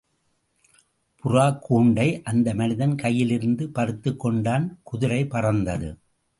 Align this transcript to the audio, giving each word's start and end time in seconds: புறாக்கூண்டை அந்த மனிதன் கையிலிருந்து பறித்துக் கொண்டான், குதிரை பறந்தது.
புறாக்கூண்டை 1.23 2.21
அந்த 2.23 2.53
மனிதன் 2.53 2.95
கையிலிருந்து 2.95 3.63
பறித்துக் 3.63 4.19
கொண்டான், 4.19 4.79
குதிரை 4.83 5.25
பறந்தது. 5.25 5.97